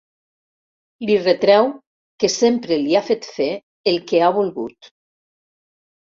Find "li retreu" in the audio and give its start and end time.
1.09-1.67